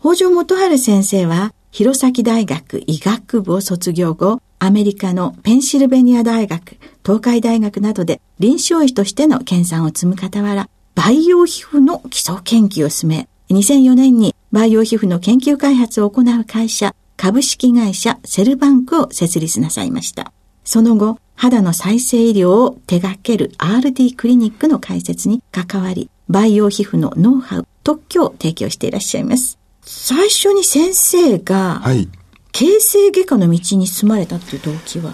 [0.00, 20.32] 北条元春先生は、弘前大学医学部を卒業後、アメリカのペンシルベニア大学、東海大学などで臨床医としての研鑽を積む傍ら、培養皮膚の基礎研究を進め、2004年に培養皮膚の研究開発を行う会社、株式会社セルバンクを設立なさいました。
[20.64, 29.58] その後、肌の再生医療を手掛ける RD クリニックの開設に関わり、培養皮膚のノウハウ、特許を提供していらっしゃいます。
[29.82, 32.08] 最初に先生が、はい。
[32.52, 35.12] 形成外科の道に進まれたっていう動機は？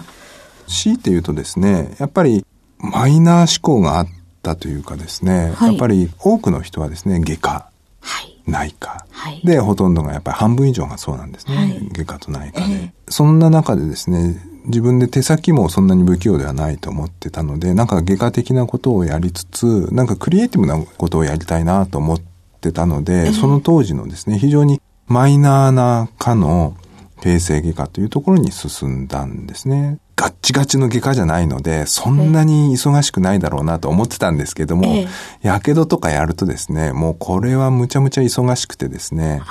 [0.67, 2.45] 強いて言うとですね、やっぱり
[2.79, 4.07] マイナー思考があっ
[4.41, 7.69] たというかですね、はい、やっぱり多くの人はですね、外科、
[7.99, 11.55] はい、内科、はい、で、ほとんどがやっぱり半分以上がそうなんですね。
[11.57, 22.21] はい、外科と内科で、えー、そんな中でですね、自分で手先もそんなに不器用ではないと思ってたので、なんか外科的なことをやりつつ、なんかクリエイティブなことをやりたいなと思っ
[22.61, 26.75] てたので、えー、その当時のですね、非常にマイナーな科の
[27.21, 29.97] 形成外科というところに進んだんですね。
[30.15, 35.05] ガッチガチの外科じゃないので、そんなに忙しくないだろうなと思ってたんですけども、
[35.41, 39.41] やけどとかやるとですね、もうこれはむちゃむちゃ忙しくてですね、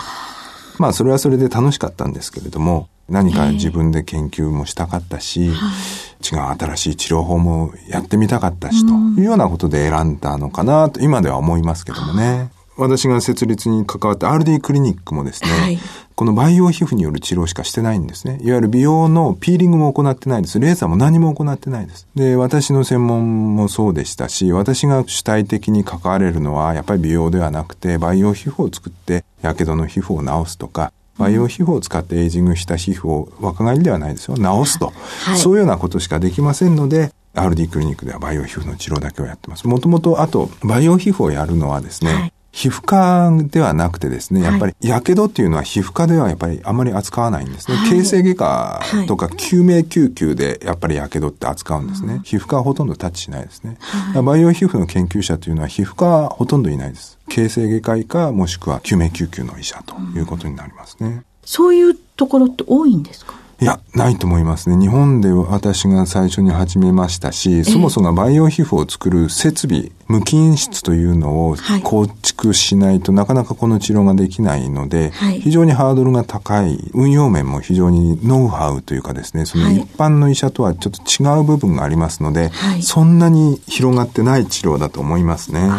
[0.78, 5.54] まあそれはそれで楽しかったんですけれども、何か自分で研究もしたかったし、違う
[6.58, 12.50] 新しい治療法もやってみたかったし、というようなことで選んだのかなと今では思いますけどもね。
[12.78, 15.78] 私が設立に関わった RD クリニックもですね、はい、
[16.14, 18.38] この培養皮膚による治療しかしてないんですね。
[18.40, 20.58] いわゆる美容のピーリングも行ってないです。
[20.58, 22.06] レーザーも何も行ってないです。
[22.14, 34.36] で、私の専門もそうでしたし、私が主体的に関われるのは、やっぱり美容ではなくて、培養皮膚を作って、やけどの皮膚を治すとか、培養皮膚を使ってエイジングした皮膚を若返りではないですよ。
[34.36, 34.92] 治すと、
[35.24, 39.66] はい、そういうようなことしかできませんので、RD クリニックでは培養皮膚の治療だけをやってます。
[39.68, 47.78] もともと、あと、培養皮膚をやるのはですね、はい皮膚科ではなくてですね、やっぱり、やけどっていうのは皮膚科ではやっぱりあまり扱わないんですね。
[47.78, 52.20] はい、形成外科とか救命救急でやっぱりやけどって扱うんですね。
[52.24, 53.78] 皮膚科はほとんどタッチしないですね。
[53.80, 57.18] はい、培養皮膚の研究者というのは皮膚科はほとんどいないです。
[57.32, 61.22] 形成外科医かもしくは救命救急の医者ということになりますね。
[61.44, 63.34] そういうところって多いんですか？
[63.60, 64.76] いや、ないと思いますね。
[64.76, 85.70] 日本で私が最初に始めましたし、そもそも培養皮膚を作る設備、無菌室というのを構築しないとなかなかこの治療ができないので、はい、非常にハードルが高い、運用面も非常にノウハウというかですね、その一般の医者とはちょっと違う部分がありますので、はい、そんなに広がってない治療だと思いますね。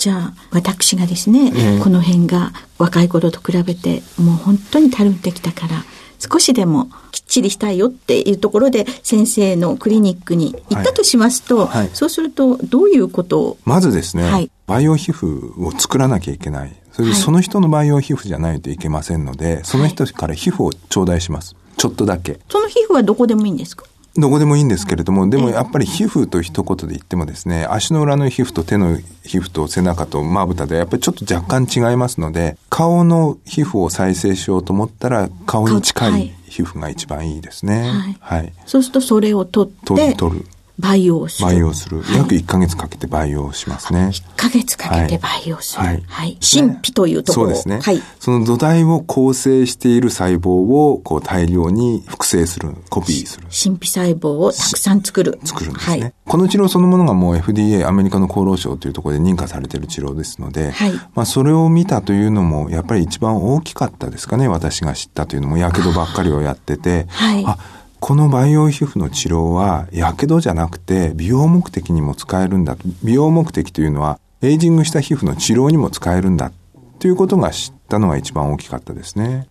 [0.00, 5.84] じゃあ、私がですね、えー、この辺が若い頃と比べて、もう本当にたるんできたから、
[6.18, 11.78] 少しでもきっちりしたいよっていうところで先生のクリニックに行ったとしますと、はい。
[11.80, 13.58] はい、そうするとどういうことを？
[13.66, 16.74] まずですね、はい、培養皮膚を作らなきゃいけない。
[16.92, 21.56] それでその人の培養皮膚じゃないといけませんので、その人から皮膚を頂戴します。
[21.76, 22.40] ちょっとだけ。
[22.48, 23.84] その皮膚はどこでもいいんですか？
[24.16, 37.88] どこでもいいんですけれども、でもやっぱり皮膚と一言で言ってもですね、足の裏の皮膚と手の皮膚と背中とまぶたでやっぱりちょっと若干違いますので、顔の皮膚を再生しようと思ったら、顔に近い皮膚が一番いいですね。
[38.20, 38.40] はい。
[38.40, 40.46] はい、そうするとそれを取って、取る。
[40.80, 41.46] 培養する。
[41.46, 42.02] 培養する。
[42.02, 44.10] はい、約1ヶ月かけて培養しますね。
[44.12, 45.82] 1ヶ月かけて培養する。
[45.84, 46.02] はい。
[46.06, 46.38] はい。
[46.40, 47.46] 神秘というところ。
[47.46, 47.80] そうですね。
[47.80, 48.02] はい。
[48.18, 53.46] その土台を構成している細胞をこう大量に複製する、コピーする。
[53.46, 55.38] 神秘細胞をたくさん作る。
[55.44, 56.00] 作るんですね。
[56.00, 60.92] はい、この治療そのものがもう FDA、アメリカの厚労省というところで認可されている治療ですので、はい。
[61.14, 64.48] まあそれを見たというのもやっぱり一番大きかったですかね。
[64.48, 67.44] 私が知ったというのも、やけどばっかりをやってて、はい。
[67.46, 67.58] あ
[68.00, 72.76] この培養皮膚の治療は、やけどじゃなくて、美容目的にも使えるんだ。
[73.04, 76.50] 美容目的というのは、エイジングした皮膚の治療にも使えるんだ。
[76.98, 79.48] ということが知ったのが一番大きかったですね。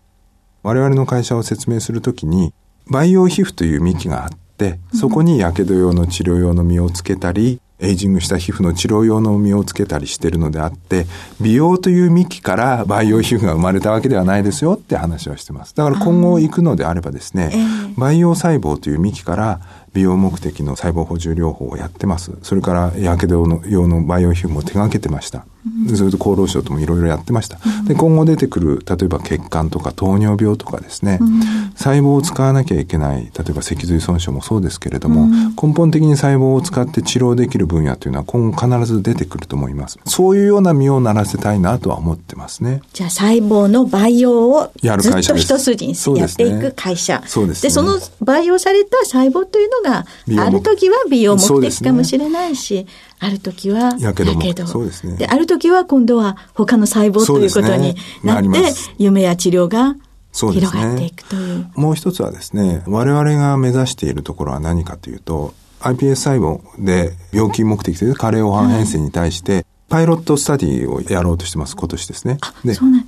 [0.64, 2.52] 我々の会社を説明するときに、
[2.88, 11.06] 培養皮膚という幹があって、そこにやけど用の治療用の実をつけたり、エイジングした皮膚の治療用の実をつけたりしてるのであって、
[11.40, 15.76] 美容という幹から培養皮膚が生まれたわけではないですよって話をしてます。
[15.76, 17.54] だから今後行くのであればですね、
[17.96, 19.62] 培養細胞という幹から
[19.94, 22.32] 美容目的の細胞補充療法をやってます。
[22.44, 25.46] それから、やけど用の培養皮膚も手掛けてました。
[25.88, 27.60] うん、それと厚労省ともいろいろやってました。
[27.82, 31.42] うん、で、今後出てくる、例えば血管とか糖尿病とかですね、うん、
[31.76, 35.28] 細胞を使わなきゃいけない、例えば脊髄損傷もそうですけれども、
[35.62, 40.00] 根本的に細胞を使って治療できる分野というのは今後必ず出てくると思います。
[40.06, 42.82] そういうような身をならせたいなとは思ってますね。
[42.94, 47.22] じゃあ細胞の培養をずっと一筋にやっていく会社。
[47.26, 50.06] そうです、ね、で、その培養された細胞というのが、
[50.44, 52.86] ある時は美容目的かもしれないし、
[53.20, 54.68] ある時は、やけど。
[54.68, 55.18] そうですね。
[55.18, 59.96] で、ある時は今度は他の細胞ということになって、ね、夢や治療が
[60.34, 61.68] 広がっていくという。
[61.76, 72.38] もう一つはですね、我々が目指しているところは何かというと、iPS 細胞で病気目的という加齢黄斑変性に対して、パイロットスタディをやろうとしてます、今年ですね。
[72.64, 73.06] で、そうなん。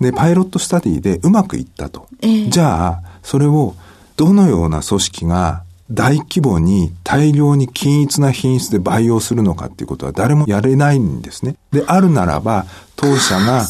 [0.00, 2.08] で、パイロットスタディでうまくいったと。
[2.22, 3.74] えー、じゃあ、それを
[4.16, 11.56] どのような組織が大規模に大量に均一な品質で培養するのかっていうことは誰もやれないんですね。
[11.72, 12.64] で、あるならば、
[12.96, 13.66] 当社が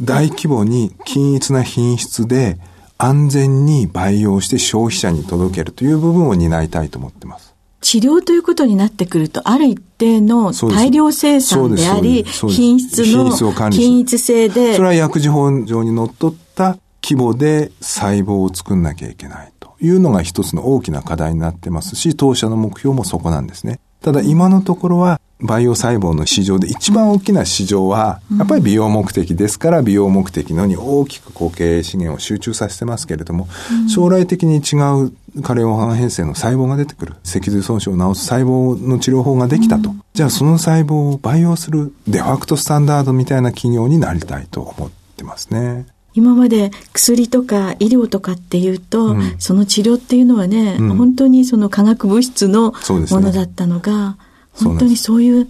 [0.00, 2.58] 大規模に均一な品質で
[2.98, 7.54] 安全に培養して消費者に届けるという部分を担いたいと思ってます。
[7.80, 14.74] 治療ということになってくると、ある一定の大量生産であり、品質の均一性で。
[14.74, 19.52] それは薬事法上にのっとった規模で細胞を作んなきゃいけない。
[19.80, 23.80] いうのが一つの大きな課題になってますし、当社の目標もそこなんですね。
[24.02, 33.48] ただ今のところは、バイオ細胞の市場で一番大きな市場は、やっぱり美容目的ですから、美容目的のに大きく固形資源を集中させてますけれども、
[33.88, 35.12] 将来的に違う
[35.42, 37.14] 加齢黄斑変性の細胞が出てくる。
[37.24, 39.94] 脊髄損傷を治す細胞の治療法ができたと。
[40.12, 45.86] じゃあその細胞を培養するデファクトスタンダードみたいな企業になりたいと思ってますね。
[46.14, 54.16] 今まで薬とか医療とかっていうと、うん、その治療っていうのはね、うん、本当にその化学物質のものだったのが、ね、
[54.54, 55.48] 本当にそういう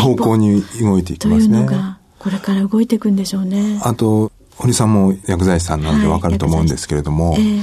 [0.00, 1.54] 方向に動いていきますね。
[1.54, 3.80] というのが、これから動いていくんでしょうね。
[3.82, 7.62] あと、堀さんも薬剤師さんなのでわかると思うんですけれども、はいえー、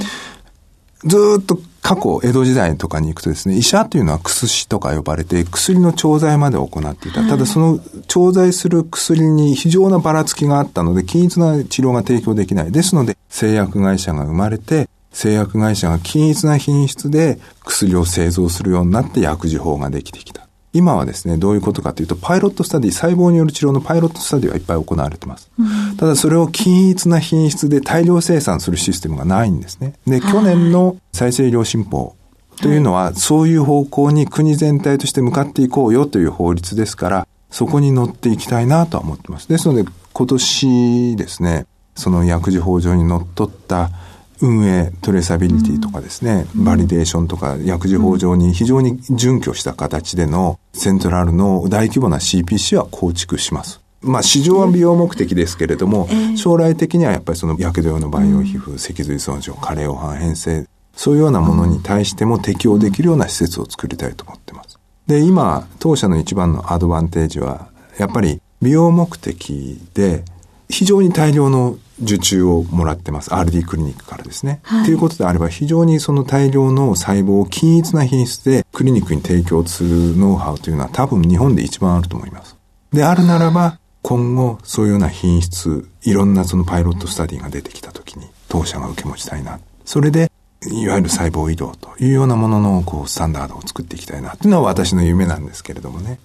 [1.04, 7.26] ずっと過去、江戸時代とかに行くとですね、医者というのは薬師とか呼ばれて、薬の調剤まで行っていた。
[7.26, 12.72] ただその調剤する薬に非常なばらつきがあったので、均一な治療が提供できない。
[12.72, 20.49] ですので、製薬会社が生まれて、製薬会社が均一な品質で薬を製造するようになって薬事法ができてきた。
[20.72, 25.50] 今はですね、どういうことかというと、パイロットスタディ、細胞による治療のパイロットスタディはいっぱい行われてます。
[25.58, 25.62] う
[25.92, 29.94] ん、ただそれを均一な品質で大量生産するシステムがないんですね。
[30.06, 32.14] で、去年の再生医療新法
[32.60, 39.48] というのは、そういう方向に国全体として向かっていこうよという法律ですから、そこに乗っていきたいなとは思ってます。
[39.48, 43.90] ですので、今年ですね、その薬事法上にのっとった
[44.40, 53.80] 運営、トレーサビリティとかですね、うん、バリデーションとか薬事法上に非常に準拠した形でのセントラルの大規模な CPC は構築します。
[54.02, 64.78] まあ市場は美容目的ですけれども、えー、将来的にはやっぱりその薬用の培養皮膚、脊髄損傷、加齢黄斑変性、そういうようなものに対しても適用できるような施設を作りたいと思ってます。
[65.06, 67.68] で、今、当社の一番のアドバンテージは、
[67.98, 70.24] やっぱり美容目的で
[70.70, 73.30] 非常に大量の受注をもらってます。
[73.30, 74.60] RD クリニックからですね。
[74.62, 82.56] はい、ということであれば、非常にその大量の細胞を均一な品質でクリニックに提供するノウハウというのは多分日本で一番あると思います。
[82.92, 89.60] であるならば、今後そういうような品質、いろんなそのパイロットスタディが出てきたときに、当社が受け持ちたいな。
[89.84, 90.30] それで、
[90.66, 96.18] いわゆる細胞移動というようなもののこうスタンダードを作っていきたいなというのは私の夢なんですけれどもね。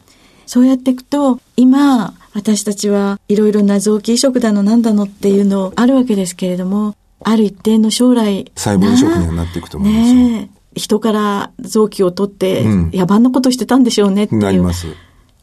[0.45, 8.51] そうやっていくと、今、私たちはいろいろな臓器移植だのなんだのっていうのあるわけですけれども、ある一定の将来。
[8.55, 14.41] 細胞移植にはなっていくと思いますね人から臓器を取って、野蛮なことしてたんでしょうねっていう。
[14.41, 14.87] なります。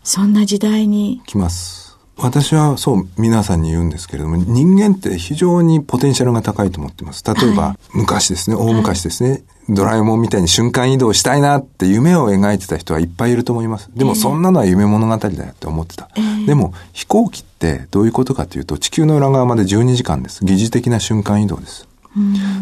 [0.04, 1.22] そんな時代に。
[1.26, 1.91] 来ます。
[2.18, 7.24] 私はそう皆さんに言うんですけれども、人間って非常にポテンシャルが高いと思ってます。
[7.24, 13.90] 例えば、はい、昔ですね、大昔ですね、はい、ドラえもんみたいに瞬間移動したいなって夢を描いてた人はいっぱいいると思います。
[13.94, 16.10] でもそんなのは夢物語だよって思ってた。
[16.16, 20.44] えー、でも飛行機ってどういうことかというと、地球の裏側まで12時間です。
[20.44, 21.88] 疑似的な瞬間移動です。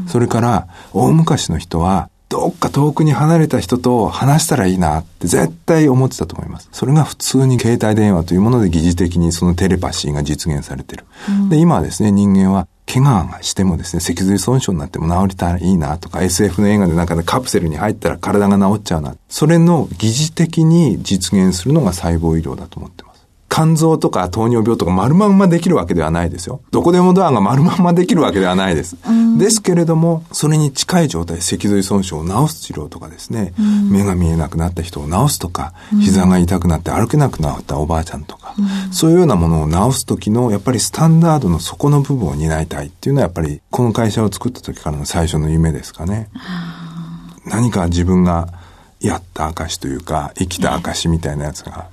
[0.06, 6.68] それから、大昔の人は、どっか遠くに離れた人と話したらいいなって絶対思ってたと思います。
[6.70, 11.04] それが普通に携帯電話というもので疑似的にそのテレパシーが実現されてる。
[11.28, 19.16] うん、で、今はですね、人間は怪我がしてもですね、脊髄損傷になっても治りたらいいなとか、SF の映画で中でカプセルに入ったら体が治っちゃうな。
[19.28, 23.09] それの疑似的に実現するのが細胞医療だと思ってます。
[23.50, 26.62] 肝臓とか糖尿病とか丸まんまできるわけではないですよ。
[26.70, 28.96] どこでもドアが丸まんまできるわけではないです。
[29.38, 33.52] ですけれども、それに近い状態、脊髄損傷を治す治療とかですね、
[33.90, 38.54] 目が見えなくなった人を治すとか、膝が痛くなって歩けなくなったおばあちゃんとか、
[38.92, 46.28] そういうようなものを治す時の、やっぱりスタンダードの底の部分を担いたいっていうのは、やっぱりこの会社を作った時からの最初の夢ですかね。
[47.46, 48.48] 何か自分が
[49.00, 51.88] やった証というか、生きた証みたいなやつが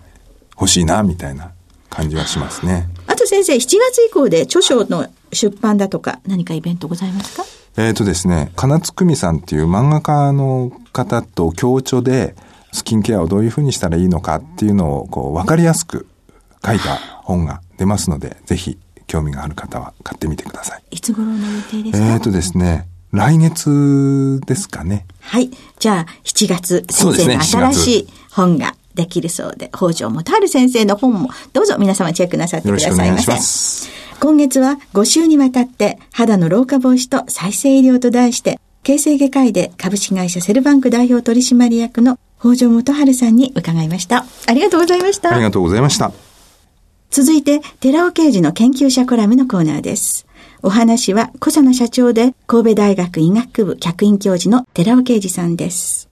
[0.59, 1.51] 欲しいな、みたいな
[1.89, 2.89] 感じはしますね。
[3.07, 3.75] あと先生、7月
[4.07, 7.43] 以降で著書の出版だとか何かイベントございますか？
[7.77, 12.35] えっ、とですね、金津久美さんっていう漫画家の方と共著で、
[12.71, 16.07] スキンケアをどういうふうにしたらいいのかっていうのを、こう、わかりやすく
[16.65, 20.83] 書いた本が出ますので、ぜひ、興味がある方は買ってみてください。
[20.91, 22.13] いつ頃の予定ですか？
[22.13, 25.05] えっ、とですね、来月ですかね。
[25.21, 25.49] はい。
[25.79, 33.89] じゃあ、7月、先生の新しい本ができるそうで、北条元春先生の本もどうぞ皆様チェックなさってくださいませ。
[34.19, 44.25] 今月は5週にわたって肌の老化防止と再生医療と題して、形成外科医で株式会社セルバンク代表取締役の北条元春さんに伺いました。
[44.47, 45.33] ありがとうございました。
[45.33, 46.11] ありがとうございました。
[47.09, 50.27] 続いて、寺尾刑事の研究者コラムのコーナーです。
[50.61, 56.09] お話は、小佐野社長で、神戸大学医学部客員教授の寺尾啓二さんです。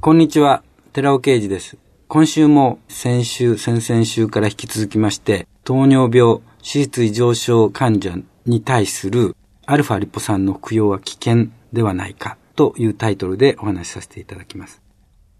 [0.00, 0.62] こんにちは、
[0.92, 1.76] 寺尾啓二です。
[2.10, 9.36] 今週も先週、先々週から引き続きまして、糖尿病、脂質異常症患者に対する
[9.66, 14.80] アルファリポ酸の服用は危険ではないかというタイトルでお話しさせていただきます。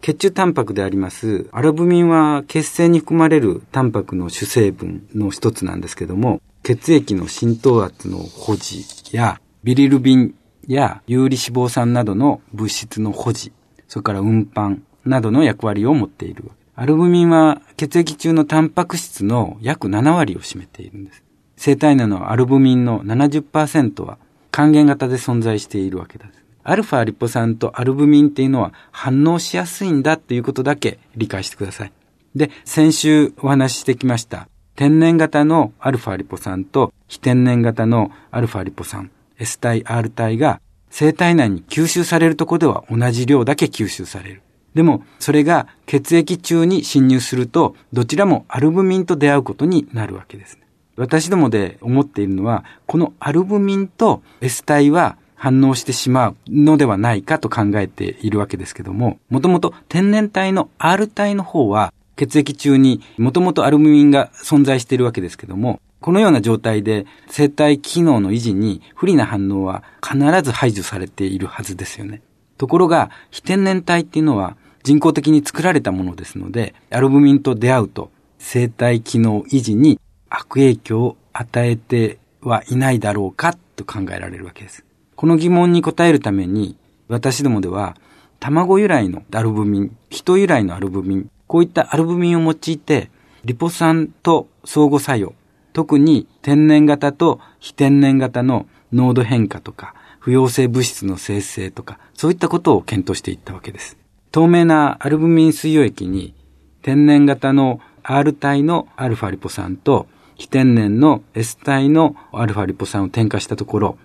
[0.01, 10.35] 血中タンパクでありますアルブミンは血清に含まれるタンパクの主成分の一つなんですけども、血液の浸透圧の保持やビリルビン
[10.67, 13.53] や有利脂肪酸などの物質の保持、
[13.87, 21.21] それから運搬などの役割を持っているアルブミンは血液中のタンパク質の約7割を占めているんです。
[21.57, 24.17] 生体内のアルブミンの70%は
[24.49, 26.31] 還元型で存在しているわけです。
[26.63, 31.91] アルファリポ酸とアルブミンっていうのは反応しやすいんだっていうことだけ理解してください。
[32.33, 44.43] で、先週お話ししてきました天然型のアルファリポ酸と非天然型のアルファリポ酸 S 体 R 体が生体内に吸収されるとこでは同じ量だけ吸収される。
[44.73, 50.59] でも、それが血液中に侵入すると、どちらもアルブミンと出会うことになるわけです。
[50.95, 72.21] 私どもで思っているのは、このアルブミンと S 体は反応してしまうのではないかと考えているわけですけども、もともと天然体の R 体の方は、血液中にもともとアルブミンが存在しているわけですけども、このような状態で生体機能の維持に不利な反応は必ず排除されているはずですよね。
[72.59, 79.99] ところが、非天然体っていうのは人工的に作られたものですので、アルブミンと出会うと生体機能維持に
[80.29, 84.85] 悪影響を与えてはいないだろうかと考えられるわけです。
[85.15, 86.75] この疑問に答えるために、
[87.07, 87.95] 私どもでは、
[88.41, 93.09] 卵由来のアルブミン、人由来のアルブミン、こういったアルブミンを用いて、
[93.45, 95.33] リポ酸と相互作用、
[95.71, 103.97] 特に天然型と非天然型の濃度変化とか、不溶性物質の生成とか、そういったことを検討していったわけです。
[104.31, 106.35] 透明なアルブミン水溶液に
[106.81, 113.97] 天然型の R 体のアルファリポ酸と非天然の S 体のアルファリポ酸を添加したところ、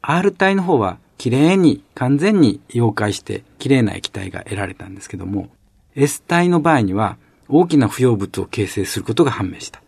[0.00, 5.48] R 体の方はきれいに完全に溶解してきれいな液体が得られたんですけども、
[5.94, 9.82] S 体の場合には大きな不要物を形成することが判明した。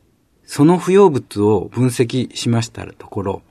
[0.44, 3.42] その不要物を分析しましたところ、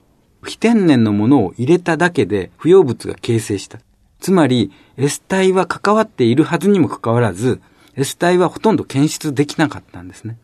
[0.43, 3.79] 非天然のものを入れただけで不要物が形成した。
[4.19, 7.61] つまり、S 体は関わっているはずにもかかわらず、
[7.95, 10.37] S 体はほとんど検出できなかったんですね。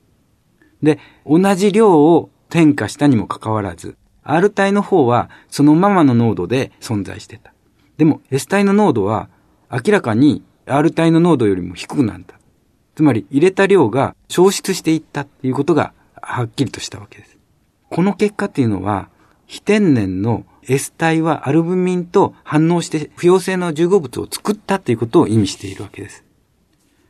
[0.84, 7.54] で、同じ量を添加したにもかかわらず、R 体の方はそのままの濃度で存在してた。
[7.98, 9.30] でも S 体の濃度は
[9.72, 12.40] 明らかに R 体の濃度よりも低くなった。
[12.96, 17.38] つまり入れた量が消失していったっていうことがはっきりとしたわけです。
[17.90, 19.10] この結果っていうのは、
[19.50, 26.24] 非天然の S 体はアルブミンと反応して不溶性の重合物を作ったっていうことを意味しているわけです。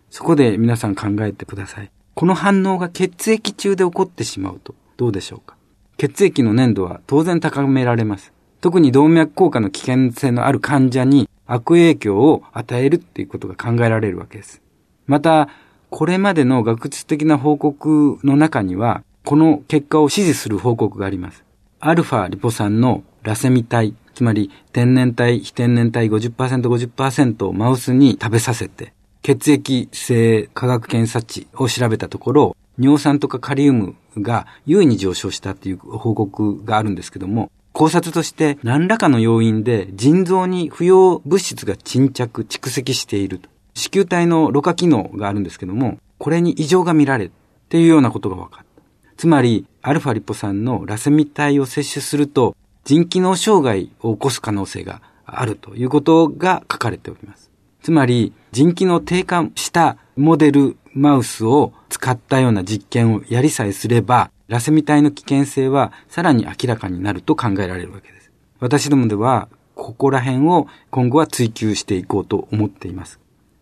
[0.09, 1.91] そこで皆さん考えてください。
[2.15, 5.57] この反応が血液中で起こってしまうとどうでしょうか？
[5.97, 8.31] 血液の粘度は当然高められます。
[8.61, 14.61] 特に動脈硬化の危険性のある患者に悪影響を与えるっていうことが考えられるわけです。
[15.07, 15.49] また、
[15.89, 21.43] これまでの学術的な報告の中には、この結果を支持する報告があります。
[21.81, 43.49] アルファリポ酸のラセミ体、つまり天然体、非天然体50%、50%をマウスに食べさせて、血液性化学検査値を調べたところ、尿酸とかカリウムが優位に上昇したっていう報告があるんですけども、考察として何らかの要因で腎臓に不要物質が沈着、蓄積していると。
[43.73, 48.81] 子宮体のろ過機能があるんですけども、これに異常が見られるっていうようなことが分かった。
[49.15, 57.51] つまり、アルファリポ酸のラセミ体を摂取すると、腎機能障害を起こす可能性があるということが書かれております。
[57.81, 68.31] つまり、腎機能低下したモデルマウスを使ったような実験をやりさえすれば、ラセミ体の危険性はさらに明らかになると考えられるわけです。
[68.59, 73.19] 私どもでは、ここら辺を今後は追求していこうと思っています。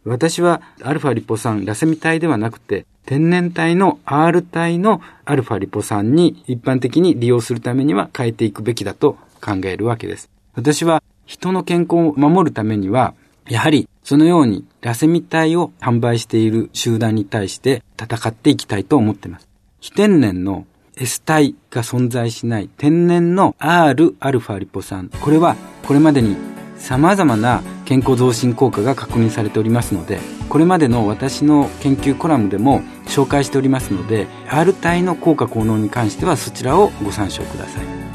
[0.07, 10.29] 私はアルファリポ酸、ラセミ体ではなくて、天然体の R 体のアルファリポ酸に一般的に利用するためには変えていくべきだと考えるわけです。
[10.55, 13.13] 私は人の健康を守るためには、
[13.49, 19.47] やはりそのようにラセミ体を販売している集団に対して戦っていきたいと思っています。
[19.79, 25.09] 非天然の S 体が存在しない天然の R アルファリポ酸。
[25.21, 26.46] これはこれまでに
[26.79, 30.19] 様々な健康増進効果が確認されておりますので、
[30.49, 38.07] これまでの私の研究コラムでも紹介しておりますので、R 体の効果効能に関してはそちらをご参照ください。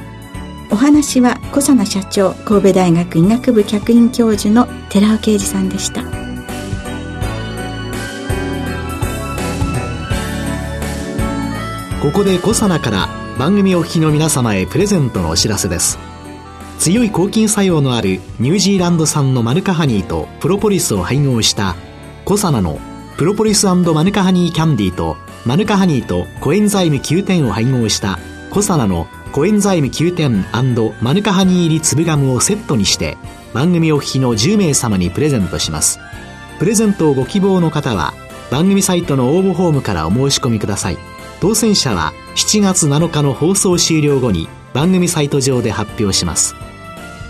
[0.73, 6.03] お話は小佐奈社長神戸大学医学部客員教授の寺尾啓二さんでした
[12.01, 15.99] ここで小佐奈から番組お聞きの皆様へプレゼントのお知らせです
[16.83, 21.77] 強い抗菌作用のあるニュージーランド産のマヌカハニーとプロポリスを配合した
[22.25, 22.81] コサナの
[23.17, 25.17] プロポリスマヌカハニーキャンディーと
[25.47, 28.19] マヌカハニーとコエンザイム9点を配合した
[28.51, 30.45] コサナのコエンザイム9点
[31.01, 33.17] マヌカハニー入り粒ガムをセットにして
[33.55, 36.01] 番組お聞きの10名様にプレゼントします
[36.59, 38.13] プレゼントをご希望の方は
[38.51, 40.99] 番組サイトの応募フォームからお申し込みください
[41.41, 46.57] 当選者は7月7日の放送終了後に番組サイト上で発表します